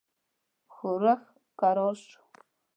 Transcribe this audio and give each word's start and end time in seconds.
ښورښ 0.73 1.21
کرار 1.59 1.93
شو. 2.07 2.21